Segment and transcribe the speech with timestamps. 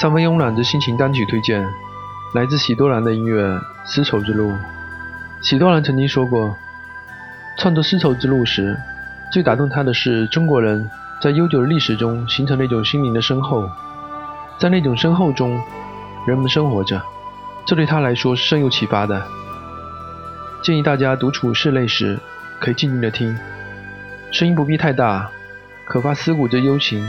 [0.00, 1.62] 三分慵懒之心情单曲推荐，
[2.32, 3.44] 来自喜多兰的音乐
[3.84, 4.52] 《丝绸之路》。
[5.42, 6.56] 喜多兰曾经说过，
[7.58, 8.80] 创作《丝绸之路》时，
[9.30, 13.68] 最打动他的是中国人在悠久的历史中形成那种心灵的深厚，
[14.56, 15.60] 在那种深厚中，
[16.26, 17.02] 人们生活着，
[17.66, 19.22] 这对他来说是深有启发的。
[20.62, 22.18] 建议大家独处室内时，
[22.58, 23.38] 可以静静的听，
[24.30, 25.30] 声音不必太大，
[25.84, 27.06] 可发思古之幽情，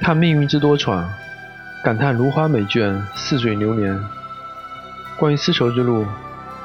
[0.00, 1.02] 叹命运之多舛。
[1.84, 4.02] 感叹如花美眷，似水流年。
[5.18, 6.06] 关于丝绸之路，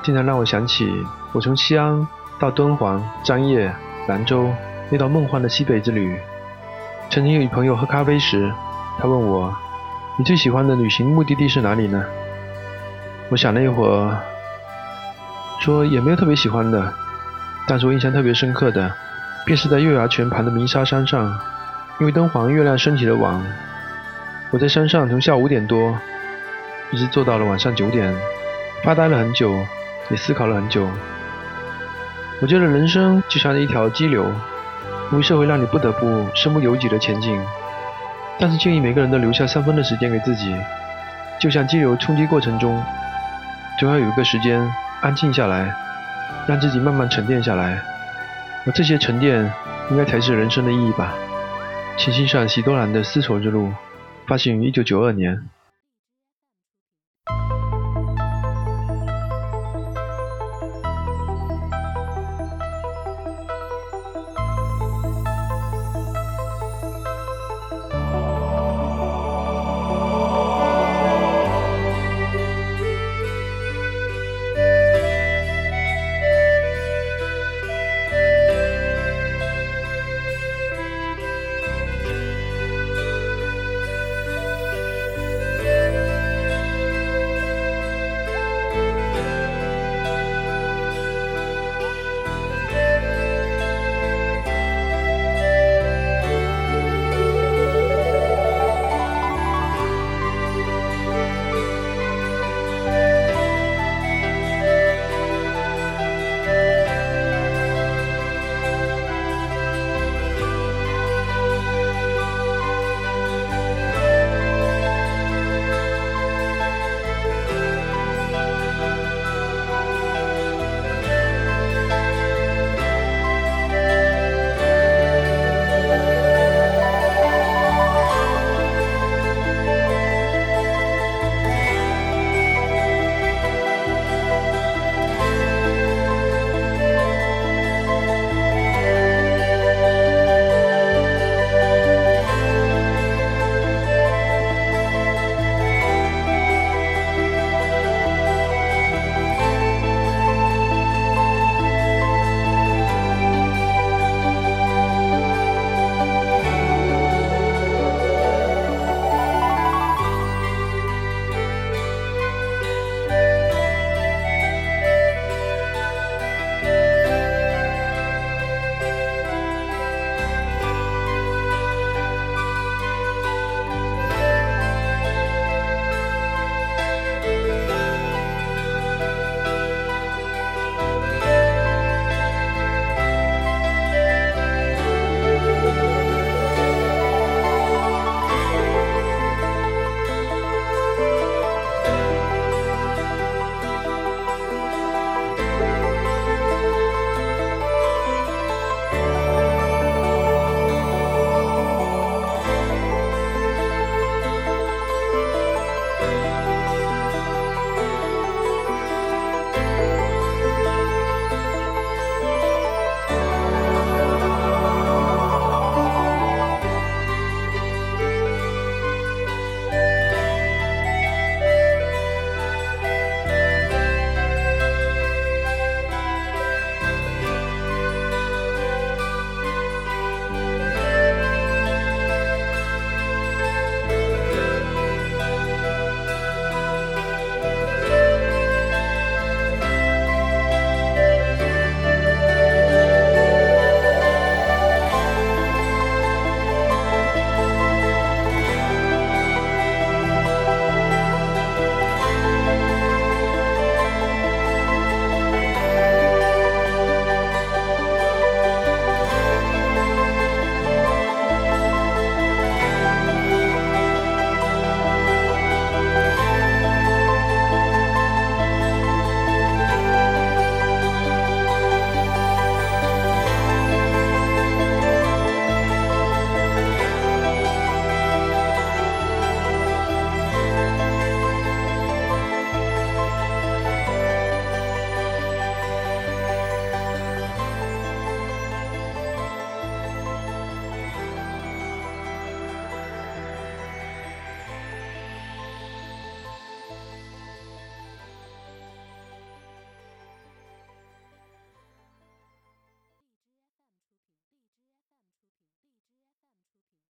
[0.01, 2.07] 经常让我想起我从西安
[2.39, 3.69] 到敦煌、张掖、
[4.07, 4.49] 兰州
[4.89, 6.17] 那段梦幻的西北之旅。
[7.09, 8.49] 曾经与朋友喝咖啡时，
[8.97, 9.53] 他问我
[10.17, 12.01] ：“你最喜欢的旅行目的地是哪里呢？”
[13.27, 14.17] 我想了一会儿，
[15.59, 16.93] 说也没有特别喜欢的，
[17.67, 18.89] 但是我印象特别深刻的，
[19.45, 21.37] 便是在月牙泉旁的鸣沙山上，
[21.99, 23.43] 因为敦煌月亮升起的晚。
[24.51, 25.95] 我在山上从下午五点多
[26.91, 28.11] 一直坐到了晚上九点，
[28.83, 29.53] 发呆了很久，
[30.09, 30.89] 也思考了很久。
[32.41, 34.23] 我觉得人生就像一条激流，
[35.11, 37.39] 因为社会让你不得不身不由己的前进。
[38.39, 40.55] 但是建议每个人都留下三分的时间给自己，
[41.39, 42.83] 就像激流冲击过程中，
[43.77, 44.59] 总要有一个时间
[45.01, 45.71] 安静下来，
[46.47, 47.79] 让自己慢慢沉淀下来。
[48.65, 49.51] 而这些沉淀，
[49.91, 51.13] 应该才是人生的意义吧。
[51.97, 53.67] 请欣赏喜多兰的《丝绸之路》。
[54.29, 55.49] 发行于1992年。